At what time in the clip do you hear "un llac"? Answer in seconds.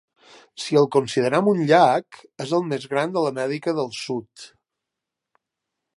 1.51-2.19